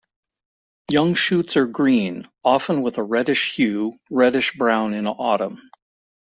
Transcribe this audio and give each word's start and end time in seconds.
Young 0.89 1.13
shoots 1.13 1.57
are 1.57 1.67
green, 1.67 2.27
often 2.43 2.81
with 2.81 2.97
a 2.97 3.03
reddish 3.03 3.53
hue, 3.53 3.99
reddish-brown 4.09 4.95
in 4.95 5.05
autumn. 5.05 5.69